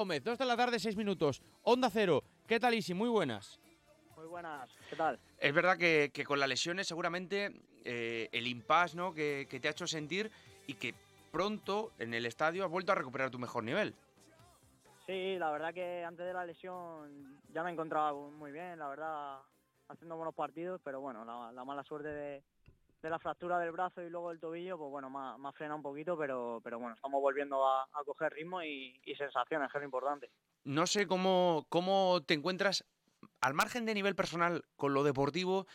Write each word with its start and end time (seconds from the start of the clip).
Gómez, 0.00 0.24
2 0.24 0.38
de 0.38 0.46
la 0.46 0.56
tarde, 0.56 0.78
6 0.78 0.96
minutos. 0.96 1.42
Onda 1.62 1.90
Cero. 1.90 2.24
¿Qué 2.46 2.58
tal, 2.58 2.72
Isi? 2.72 2.94
Muy 2.94 3.10
buenas. 3.10 3.60
Muy 4.16 4.24
buenas, 4.24 4.70
¿qué 4.88 4.96
tal? 4.96 5.20
Es 5.36 5.52
verdad 5.52 5.76
que, 5.76 6.10
que 6.10 6.24
con 6.24 6.40
las 6.40 6.48
lesiones 6.48 6.86
seguramente 6.86 7.52
eh, 7.84 8.30
el 8.32 8.46
impasse 8.46 8.96
¿no? 8.96 9.12
que, 9.12 9.46
que 9.50 9.60
te 9.60 9.68
ha 9.68 9.72
hecho 9.72 9.86
sentir 9.86 10.30
y 10.66 10.72
que 10.72 10.94
pronto 11.30 11.92
en 11.98 12.14
el 12.14 12.24
estadio 12.24 12.64
has 12.64 12.70
vuelto 12.70 12.92
a 12.92 12.94
recuperar 12.94 13.28
tu 13.28 13.38
mejor 13.38 13.62
nivel. 13.62 13.94
Sí, 15.04 15.36
la 15.38 15.50
verdad 15.50 15.74
que 15.74 16.02
antes 16.02 16.24
de 16.24 16.32
la 16.32 16.46
lesión 16.46 17.38
ya 17.52 17.62
me 17.62 17.70
encontraba 17.70 18.14
muy 18.14 18.52
bien, 18.52 18.78
la 18.78 18.88
verdad, 18.88 19.40
haciendo 19.88 20.16
buenos 20.16 20.34
partidos, 20.34 20.80
pero 20.82 21.02
bueno, 21.02 21.26
la, 21.26 21.52
la 21.52 21.64
mala 21.66 21.84
suerte 21.84 22.08
de, 22.08 22.42
de 23.02 23.10
la 23.10 23.18
fractura 23.18 23.58
del 23.58 23.72
brazo 23.72 24.02
y 24.02 24.10
luego 24.10 24.30
del 24.30 24.40
tobillo, 24.40 24.76
pues 24.78 24.90
bueno, 24.90 25.10
me 25.10 25.18
ha, 25.18 25.38
me 25.38 25.48
ha 25.48 25.52
frenado 25.52 25.76
un 25.76 25.82
poquito, 25.82 26.16
pero, 26.18 26.60
pero 26.62 26.78
bueno, 26.78 26.94
estamos 26.94 27.20
volviendo 27.20 27.66
a, 27.66 27.84
a 27.84 28.04
coger 28.04 28.32
ritmo 28.32 28.62
y, 28.62 29.00
y, 29.04 29.14
sensaciones, 29.14 29.70
que 29.70 29.78
es 29.78 29.82
lo 29.82 29.86
importante. 29.86 30.30
No 30.64 30.86
sé 30.86 31.06
cómo, 31.06 31.66
cómo 31.68 32.22
te 32.26 32.34
encuentras, 32.34 32.84
al 33.40 33.54
margen 33.54 33.86
de 33.86 33.94
nivel 33.94 34.14
personal, 34.14 34.64
con 34.76 34.92
lo 34.92 35.02
deportivo, 35.02 35.66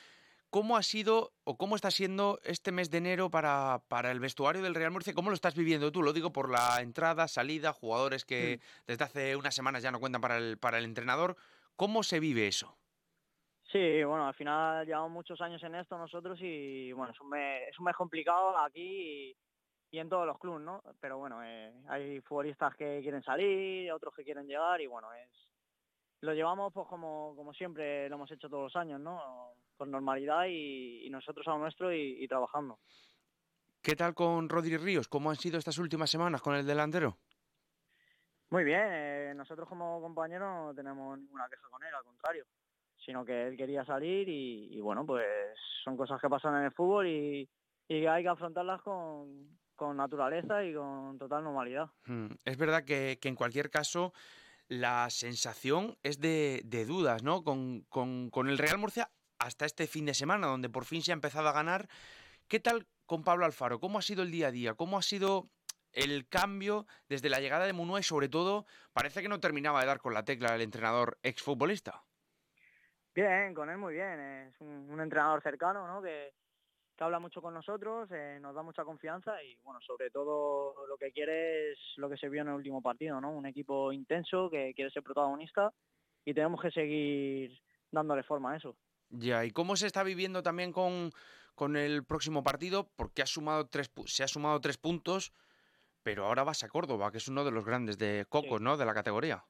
¿cómo 0.49 0.77
ha 0.77 0.83
sido 0.83 1.33
o 1.43 1.57
cómo 1.57 1.75
está 1.75 1.89
siendo 1.89 2.39
este 2.43 2.71
mes 2.71 2.91
de 2.91 2.99
enero 2.99 3.29
para, 3.29 3.83
para 3.87 4.11
el 4.11 4.19
vestuario 4.19 4.61
del 4.61 4.75
Real 4.75 4.91
Murcia? 4.91 5.13
¿Cómo 5.13 5.29
lo 5.29 5.35
estás 5.35 5.55
viviendo 5.55 5.91
tú? 5.91 6.03
Lo 6.03 6.13
digo 6.13 6.31
por 6.31 6.49
la 6.49 6.79
entrada, 6.81 7.27
salida, 7.27 7.73
jugadores 7.73 8.23
que 8.23 8.59
mm. 8.61 8.85
desde 8.87 9.03
hace 9.03 9.35
unas 9.35 9.55
semanas 9.55 9.81
ya 9.81 9.91
no 9.91 9.99
cuentan 9.99 10.21
para 10.21 10.37
el, 10.37 10.57
para 10.57 10.77
el 10.77 10.85
entrenador. 10.85 11.35
¿Cómo 11.75 12.03
se 12.03 12.19
vive 12.19 12.47
eso? 12.47 12.77
Sí, 13.75 14.01
bueno, 14.05 14.25
al 14.25 14.33
final 14.33 14.85
llevamos 14.85 15.11
muchos 15.11 15.41
años 15.41 15.61
en 15.63 15.75
esto 15.75 15.97
nosotros 15.97 16.39
y 16.41 16.93
bueno, 16.93 17.11
es 17.11 17.19
un 17.19 17.27
mes, 17.27 17.67
es 17.67 17.77
un 17.77 17.83
mes 17.83 17.95
complicado 17.97 18.57
aquí 18.57 18.79
y, 18.81 19.37
y 19.91 19.99
en 19.99 20.07
todos 20.07 20.25
los 20.25 20.39
clubes, 20.39 20.61
¿no? 20.61 20.81
Pero 21.01 21.17
bueno, 21.17 21.43
eh, 21.43 21.73
hay 21.89 22.21
futbolistas 22.21 22.73
que 22.77 23.01
quieren 23.01 23.21
salir, 23.21 23.91
otros 23.91 24.15
que 24.15 24.23
quieren 24.23 24.47
llegar 24.47 24.79
y 24.79 24.87
bueno, 24.87 25.11
es 25.11 25.29
lo 26.21 26.33
llevamos 26.33 26.71
pues 26.71 26.87
como, 26.87 27.33
como 27.35 27.53
siempre 27.53 28.07
lo 28.07 28.15
hemos 28.15 28.31
hecho 28.31 28.47
todos 28.47 28.63
los 28.63 28.75
años, 28.77 29.01
¿no? 29.01 29.55
Con 29.75 29.91
normalidad 29.91 30.45
y, 30.45 31.05
y 31.05 31.09
nosotros 31.09 31.45
a 31.45 31.51
lo 31.51 31.57
nuestro 31.57 31.91
y, 31.91 32.23
y, 32.23 32.29
trabajando. 32.29 32.79
¿Qué 33.81 33.97
tal 33.97 34.13
con 34.13 34.47
Rodri 34.47 34.77
Ríos? 34.77 35.09
¿Cómo 35.09 35.31
han 35.31 35.35
sido 35.35 35.57
estas 35.57 35.77
últimas 35.79 36.09
semanas 36.09 36.41
con 36.41 36.55
el 36.55 36.65
delantero? 36.65 37.17
Muy 38.51 38.63
bien, 38.63 38.87
eh, 38.89 39.33
nosotros 39.35 39.67
como 39.67 39.99
compañeros 39.99 40.47
no 40.47 40.73
tenemos 40.73 41.19
ninguna 41.19 41.49
queja 41.49 41.67
con 41.69 41.83
él, 41.83 41.93
al 41.93 42.05
contrario 42.05 42.45
sino 43.05 43.23
que 43.23 43.47
él 43.47 43.57
quería 43.57 43.85
salir 43.85 44.27
y, 44.27 44.79
bueno, 44.81 45.05
pues 45.05 45.25
son 45.83 45.95
cosas 45.95 46.19
que 46.19 46.29
pasan 46.29 46.55
en 46.57 46.63
el 46.65 46.71
fútbol 46.71 47.07
y, 47.07 47.49
hay 47.87 48.23
que 48.23 48.29
afrontarlas 48.29 48.81
con, 48.81 49.57
naturaleza 49.95 50.63
y 50.63 50.73
con 50.73 51.17
total 51.19 51.43
normalidad. 51.43 51.87
Hmm. 52.05 52.31
Es 52.43 52.57
verdad 52.57 52.83
que, 52.83 53.19
en 53.21 53.35
cualquier 53.35 53.69
caso 53.69 54.13
la 54.67 55.07
sensación 55.11 55.95
es 56.01 56.19
de, 56.19 56.85
dudas, 56.87 57.21
¿no? 57.21 57.43
Con, 57.43 57.81
con, 57.89 58.31
con, 58.31 58.49
el 58.49 58.57
Real 58.57 58.79
Murcia 58.79 59.11
hasta 59.37 59.65
este 59.65 59.85
fin 59.85 60.05
de 60.05 60.15
semana, 60.15 60.47
donde 60.47 60.69
por 60.69 60.85
fin 60.85 61.03
se 61.03 61.11
ha 61.11 61.13
empezado 61.13 61.47
a 61.47 61.53
ganar. 61.53 61.87
¿Qué 62.47 62.59
tal 62.59 62.87
con 63.05 63.23
Pablo 63.23 63.45
Alfaro? 63.45 63.79
¿Cómo 63.79 63.99
ha 63.99 64.01
sido 64.01 64.23
el 64.23 64.31
día 64.31 64.47
a 64.47 64.51
día? 64.51 64.73
¿Cómo 64.73 64.97
ha 64.97 65.03
sido 65.03 65.51
el 65.91 66.27
cambio 66.27 66.87
desde 67.07 67.29
la 67.29 67.39
llegada 67.39 67.65
de 67.65 67.73
Munua 67.73 67.99
y 67.99 68.03
sobre 68.03 68.27
todo 68.27 68.65
parece 68.93 69.21
que 69.21 69.29
no 69.29 69.39
terminaba 69.39 69.81
de 69.81 69.87
dar 69.87 69.99
con 69.99 70.15
la 70.15 70.25
tecla 70.25 70.55
el 70.55 70.61
entrenador 70.61 71.19
exfutbolista? 71.21 72.03
Bien, 73.15 73.53
con 73.53 73.69
él 73.69 73.77
muy 73.77 73.93
bien. 73.93 74.19
Es 74.19 74.59
un, 74.59 74.89
un 74.89 74.99
entrenador 74.99 75.41
cercano, 75.41 75.87
¿no? 75.87 76.01
Que, 76.01 76.33
que, 76.97 77.03
habla 77.03 77.19
mucho 77.19 77.41
con 77.41 77.53
nosotros, 77.53 78.09
eh, 78.11 78.37
nos 78.41 78.53
da 78.53 78.61
mucha 78.61 78.83
confianza 78.83 79.41
y, 79.41 79.55
bueno, 79.63 79.79
sobre 79.81 80.11
todo 80.11 80.85
lo 80.85 80.97
que 80.97 81.13
quiere 81.13 81.71
es 81.71 81.79
lo 81.95 82.09
que 82.09 82.17
se 82.17 82.27
vio 82.27 82.41
en 82.41 82.49
el 82.49 82.55
último 82.55 82.81
partido, 82.81 83.21
¿no? 83.21 83.31
Un 83.31 83.45
equipo 83.45 83.93
intenso 83.93 84.49
que 84.49 84.73
quiere 84.75 84.91
ser 84.91 85.01
protagonista 85.01 85.71
y 86.25 86.33
tenemos 86.33 86.61
que 86.61 86.71
seguir 86.71 87.57
dándole 87.89 88.23
forma 88.23 88.51
a 88.51 88.57
eso. 88.57 88.75
Ya, 89.09 89.45
¿y 89.45 89.51
cómo 89.51 89.77
se 89.77 89.87
está 89.87 90.03
viviendo 90.03 90.43
también 90.43 90.73
con, 90.73 91.11
con 91.53 91.77
el 91.77 92.03
próximo 92.03 92.43
partido? 92.43 92.89
Porque 92.97 93.21
ha 93.21 93.27
sumado 93.27 93.67
tres, 93.67 93.89
se 94.07 94.23
ha 94.23 94.27
sumado 94.27 94.59
tres 94.59 94.77
puntos, 94.77 95.31
pero 96.03 96.25
ahora 96.25 96.43
vas 96.43 96.63
a 96.65 96.67
Córdoba, 96.67 97.11
que 97.11 97.19
es 97.19 97.29
uno 97.29 97.45
de 97.45 97.51
los 97.51 97.63
grandes 97.63 97.97
de 97.97 98.25
Cocos, 98.27 98.57
sí. 98.57 98.63
¿no? 98.63 98.75
De 98.75 98.85
la 98.85 98.93
categoría. 98.93 99.45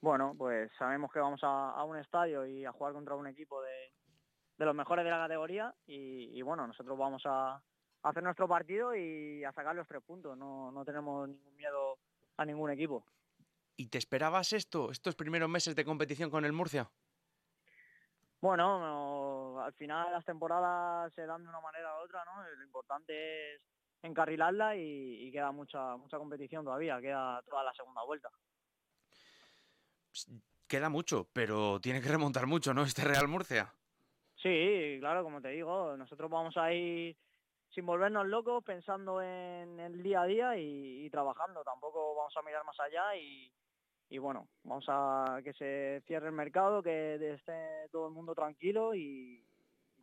Bueno, 0.00 0.34
pues 0.38 0.70
sabemos 0.78 1.10
que 1.12 1.18
vamos 1.18 1.40
a, 1.42 1.70
a, 1.70 1.84
un 1.84 1.98
estadio 1.98 2.46
y 2.46 2.64
a 2.64 2.72
jugar 2.72 2.92
contra 2.92 3.16
un 3.16 3.26
equipo 3.26 3.60
de, 3.62 3.92
de 4.56 4.64
los 4.64 4.74
mejores 4.74 5.04
de 5.04 5.10
la 5.10 5.18
categoría 5.18 5.74
y, 5.86 6.38
y, 6.38 6.42
bueno, 6.42 6.66
nosotros 6.66 6.96
vamos 6.96 7.22
a 7.24 7.60
hacer 8.02 8.22
nuestro 8.22 8.46
partido 8.46 8.94
y 8.94 9.42
a 9.42 9.52
sacar 9.52 9.74
los 9.74 9.88
tres 9.88 10.02
puntos. 10.04 10.38
No, 10.38 10.70
no 10.70 10.84
tenemos 10.84 11.28
ningún 11.28 11.56
miedo 11.56 11.98
a 12.36 12.44
ningún 12.44 12.70
equipo. 12.70 13.04
¿Y 13.76 13.88
te 13.88 13.98
esperabas 13.98 14.52
esto, 14.52 14.92
estos 14.92 15.16
primeros 15.16 15.48
meses 15.48 15.74
de 15.74 15.84
competición 15.84 16.30
con 16.30 16.44
el 16.44 16.52
Murcia? 16.52 16.88
Bueno, 18.40 18.78
no, 18.78 19.60
al 19.60 19.72
final 19.72 20.12
las 20.12 20.24
temporadas 20.24 21.12
se 21.14 21.26
dan 21.26 21.42
de 21.42 21.48
una 21.48 21.60
manera 21.60 21.98
u 21.98 22.04
otra, 22.04 22.24
¿no? 22.24 22.48
Lo 22.48 22.62
importante 22.62 23.54
es 23.54 23.62
encarrilarla 24.02 24.76
y, 24.76 25.26
y 25.26 25.32
queda 25.32 25.50
mucha 25.50 25.96
mucha 25.96 26.18
competición 26.18 26.64
todavía, 26.64 27.00
queda 27.00 27.42
toda 27.42 27.64
la 27.64 27.72
segunda 27.74 28.04
vuelta 28.04 28.30
queda 30.66 30.88
mucho, 30.88 31.28
pero 31.32 31.80
tiene 31.80 32.00
que 32.00 32.08
remontar 32.08 32.46
mucho, 32.46 32.74
¿no? 32.74 32.82
Este 32.82 33.04
Real 33.04 33.28
Murcia. 33.28 33.72
Sí, 34.36 34.98
claro, 35.00 35.24
como 35.24 35.40
te 35.40 35.48
digo, 35.48 35.96
nosotros 35.96 36.30
vamos 36.30 36.56
a 36.56 36.72
ir 36.72 37.16
sin 37.70 37.84
volvernos 37.84 38.26
locos, 38.26 38.62
pensando 38.64 39.20
en 39.20 39.80
el 39.80 40.02
día 40.02 40.22
a 40.22 40.26
día 40.26 40.56
y, 40.56 41.04
y 41.04 41.10
trabajando. 41.10 41.62
Tampoco 41.64 42.14
vamos 42.14 42.36
a 42.36 42.42
mirar 42.42 42.64
más 42.64 42.78
allá 42.80 43.16
y, 43.16 43.52
y, 44.08 44.18
bueno, 44.18 44.48
vamos 44.62 44.84
a 44.88 45.40
que 45.42 45.52
se 45.54 46.02
cierre 46.06 46.28
el 46.28 46.34
mercado, 46.34 46.82
que 46.82 47.34
esté 47.34 47.88
todo 47.90 48.08
el 48.08 48.14
mundo 48.14 48.34
tranquilo 48.34 48.94
y, 48.94 49.44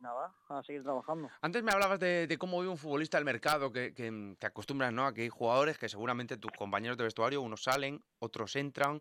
nada, 0.00 0.34
a 0.48 0.62
seguir 0.62 0.82
trabajando. 0.82 1.30
Antes 1.40 1.62
me 1.62 1.72
hablabas 1.72 1.98
de, 1.98 2.26
de 2.26 2.38
cómo 2.38 2.60
vive 2.60 2.70
un 2.70 2.78
futbolista 2.78 3.18
el 3.18 3.24
mercado, 3.24 3.72
que, 3.72 3.94
que 3.94 4.36
te 4.38 4.46
acostumbras, 4.46 4.92
¿no? 4.92 5.06
A 5.06 5.14
que 5.14 5.22
hay 5.22 5.28
jugadores 5.28 5.78
que 5.78 5.88
seguramente 5.88 6.36
tus 6.36 6.52
compañeros 6.52 6.98
de 6.98 7.04
vestuario, 7.04 7.40
unos 7.40 7.62
salen, 7.62 8.02
otros 8.18 8.54
entran. 8.56 9.00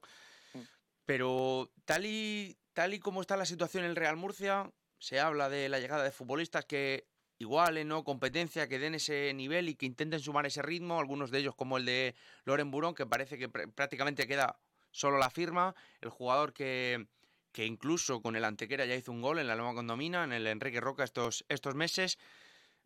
Pero 1.06 1.70
tal 1.86 2.06
y, 2.06 2.58
tal 2.74 2.94
y 2.94 3.00
como 3.00 3.22
está 3.22 3.38
la 3.38 3.46
situación 3.46 3.84
en 3.84 3.92
el 3.92 3.96
Real 3.96 4.18
Murcia, 4.18 4.72
se 4.98 5.20
habla 5.20 5.50
de 5.50 5.70
la 5.70 5.80
llegada 5.80 6.04
de 6.04 6.12
futbolistas 6.12 6.66
que 6.66 7.08
igualen, 7.38 7.88
¿no? 7.88 8.04
Competencia, 8.04 8.68
que 8.68 8.80
den 8.80 8.96
ese 8.96 9.34
nivel 9.34 9.70
y 9.70 9.76
que 9.76 9.86
intenten 9.86 10.20
sumar 10.20 10.46
ese 10.46 10.62
ritmo, 10.62 11.00
algunos 11.00 11.32
de 11.32 11.40
ellos 11.40 11.56
como 11.56 11.78
el 11.78 11.86
de 11.86 12.16
Loren 12.46 12.72
Burón, 12.72 12.96
que 12.96 13.06
parece 13.06 13.38
que 13.38 13.50
pr 13.50 13.72
prácticamente 13.74 14.28
queda 14.28 14.58
solo 14.92 15.18
la 15.18 15.30
firma, 15.30 15.76
el 16.02 16.10
jugador 16.10 16.54
que, 16.54 17.08
que 17.52 17.66
incluso 17.66 18.22
con 18.22 18.36
el 18.36 18.46
Antequera 18.46 18.86
ya 18.86 18.96
hizo 18.96 19.12
un 19.12 19.22
gol 19.22 19.40
en 19.40 19.48
la 19.48 19.56
nueva 19.56 19.74
condomina, 19.74 20.24
en 20.24 20.32
el 20.32 20.48
Enrique 20.48 20.80
Roca 20.80 21.04
estos, 21.04 21.46
estos 21.50 21.76
meses. 21.76 22.18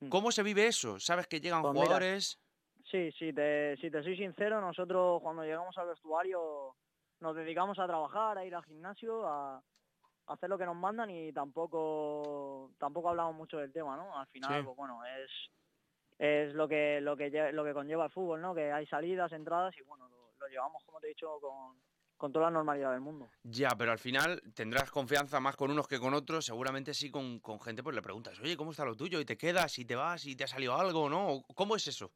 ¿Cómo 0.10 0.32
se 0.32 0.44
vive 0.44 0.68
eso? 0.68 1.00
¿Sabes 1.00 1.28
que 1.28 1.42
llegan 1.42 1.62
pues 1.62 1.74
jugadores? 1.74 2.40
Mira, 2.78 2.90
sí, 2.90 3.18
sí 3.20 3.34
te, 3.34 3.78
si 3.78 3.92
te 3.92 4.02
soy 4.02 4.18
sincero, 4.18 4.62
nosotros 4.62 5.22
cuando 5.22 5.44
llegamos 5.44 5.78
al 5.78 5.90
vestuario 5.90 6.76
nos 7.20 7.36
dedicamos 7.36 7.78
a 7.80 7.88
trabajar, 7.88 8.38
a 8.38 8.46
ir 8.46 8.56
al 8.56 8.64
gimnasio, 8.64 9.28
a, 9.28 9.58
a, 9.58 9.64
hacer 10.34 10.50
lo 10.50 10.58
que 10.58 10.66
nos 10.66 10.76
mandan 10.76 11.10
y 11.10 11.32
tampoco 11.34 12.72
tampoco 12.78 13.10
hablamos 13.10 13.36
mucho 13.36 13.58
del 13.58 13.72
tema, 13.72 13.96
¿no? 13.96 14.18
Al 14.18 14.28
final, 14.28 14.60
sí. 14.60 14.66
pues 14.66 14.78
bueno, 14.78 15.00
es 15.06 15.32
es 16.18 16.54
lo 16.54 16.68
que 16.68 17.00
lo 17.02 17.16
que 17.16 17.30
lo 17.54 17.64
que 17.64 17.74
conlleva 17.74 18.06
el 18.06 18.12
fútbol, 18.12 18.42
¿no? 18.42 18.54
Que 18.54 18.72
hay 18.72 18.86
salidas, 18.88 19.32
entradas 19.32 19.76
y 19.78 19.82
bueno, 19.82 20.08
lo, 20.08 20.34
lo 20.38 20.48
llevamos 20.48 20.84
como 20.86 21.00
te 21.00 21.08
he 21.08 21.10
dicho 21.10 21.40
con 21.40 21.78
con 22.20 22.34
toda 22.34 22.46
la 22.48 22.52
normalidad 22.52 22.92
del 22.92 23.00
mundo. 23.00 23.32
Ya, 23.44 23.70
pero 23.78 23.94
al 23.94 23.98
final 23.98 24.42
tendrás 24.54 24.92
confianza 24.92 25.40
más 25.40 25.56
con 25.56 25.72
unos 25.72 25.88
que 25.88 26.00
con 26.00 26.14
otros, 26.14 26.46
seguramente 26.46 26.94
sí 26.94 27.10
con, 27.10 27.40
con 27.40 27.62
gente, 27.62 27.82
pues 27.82 27.96
le 27.96 28.02
preguntas, 28.02 28.38
oye, 28.42 28.58
¿cómo 28.58 28.72
está 28.72 28.84
lo 28.84 28.98
tuyo? 28.98 29.22
Y 29.22 29.26
te 29.26 29.38
quedas, 29.38 29.80
y 29.80 29.86
te 29.86 29.96
vas, 29.96 30.26
y 30.26 30.36
te 30.36 30.44
ha 30.44 30.48
salido 30.48 30.76
algo, 30.76 31.10
¿no? 31.10 31.42
¿Cómo 31.56 31.76
es 31.76 31.88
eso? 31.88 32.12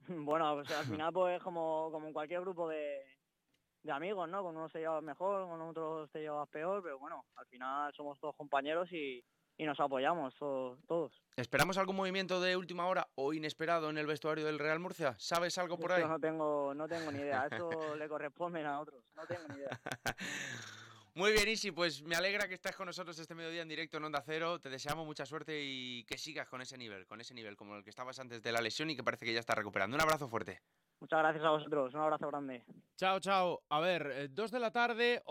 Bueno, 0.08 0.54
pues 0.54 0.70
al 0.70 0.84
final 0.84 1.12
pues 1.12 1.42
como, 1.42 1.90
como 1.90 2.06
en 2.06 2.12
cualquier 2.12 2.40
grupo 2.42 2.68
de, 2.68 3.02
de 3.86 3.92
amigos, 3.92 4.28
¿no? 4.28 4.42
Con 4.42 4.56
unos 4.56 4.72
te 4.72 4.80
llevas 4.80 5.02
mejor, 5.02 5.48
con 5.48 5.60
otros 5.62 6.10
te 6.10 6.20
llevas 6.20 6.48
peor, 6.48 6.82
pero 6.82 6.98
bueno, 6.98 7.24
al 7.36 7.46
final 7.46 7.92
somos 7.94 8.18
todos 8.18 8.34
compañeros 8.36 8.92
y, 8.92 9.24
y 9.56 9.64
nos 9.64 9.78
apoyamos 9.80 10.34
todos, 10.36 10.78
todos. 10.86 11.12
¿Esperamos 11.36 11.78
algún 11.78 11.96
movimiento 11.96 12.40
de 12.40 12.56
última 12.56 12.86
hora 12.86 13.08
o 13.14 13.32
inesperado 13.32 13.88
en 13.88 13.98
el 13.98 14.06
vestuario 14.06 14.44
del 14.44 14.58
Real 14.58 14.80
Murcia? 14.80 15.14
¿Sabes 15.18 15.56
algo 15.58 15.78
por 15.78 15.92
ahí? 15.92 16.02
Yo 16.02 16.08
no 16.08 16.18
tengo, 16.18 16.74
no 16.74 16.88
tengo 16.88 17.12
ni 17.12 17.20
idea, 17.20 17.46
esto 17.50 17.70
le 17.96 18.08
corresponde 18.08 18.64
a 18.64 18.80
otros, 18.80 19.04
no 19.14 19.26
tengo 19.26 19.48
ni 19.48 19.56
idea. 19.56 19.80
Muy 21.14 21.32
bien, 21.32 21.48
Isi, 21.48 21.70
pues 21.70 22.02
me 22.02 22.14
alegra 22.14 22.46
que 22.46 22.52
estés 22.52 22.76
con 22.76 22.84
nosotros 22.84 23.18
este 23.18 23.34
mediodía 23.34 23.62
en 23.62 23.68
directo 23.68 23.96
en 23.96 24.04
Onda 24.04 24.20
Cero. 24.20 24.60
Te 24.60 24.68
deseamos 24.68 25.06
mucha 25.06 25.24
suerte 25.24 25.62
y 25.64 26.04
que 26.04 26.18
sigas 26.18 26.46
con 26.46 26.60
ese 26.60 26.76
nivel, 26.76 27.06
con 27.06 27.22
ese 27.22 27.32
nivel 27.32 27.56
como 27.56 27.74
el 27.74 27.82
que 27.82 27.88
estabas 27.88 28.18
antes 28.18 28.42
de 28.42 28.52
la 28.52 28.60
lesión 28.60 28.90
y 28.90 28.96
que 28.96 29.02
parece 29.02 29.24
que 29.24 29.32
ya 29.32 29.40
está 29.40 29.54
recuperando. 29.54 29.94
Un 29.94 30.02
abrazo 30.02 30.28
fuerte. 30.28 30.60
Muchas 31.00 31.18
gracias 31.18 31.44
a 31.44 31.50
vosotros, 31.50 31.94
un 31.94 32.00
abrazo 32.00 32.28
grande. 32.28 32.64
Chao, 32.96 33.20
chao. 33.20 33.60
A 33.68 33.80
ver, 33.80 34.10
eh, 34.12 34.28
dos 34.30 34.50
de 34.50 34.58
la 34.58 34.70
tarde, 34.70 35.22